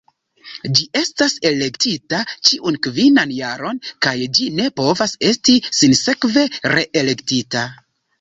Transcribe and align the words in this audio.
Ĝi 0.77 0.85
estas 0.99 1.33
elektita 1.49 2.21
ĉiun 2.49 2.79
kvinan 2.87 3.33
jaron 3.39 3.81
kaj 4.05 4.13
ĝi 4.39 4.47
ne 4.61 4.65
povas 4.81 5.13
esti 5.33 5.55
sinsekve 5.81 6.47
reelektita. 6.77 7.63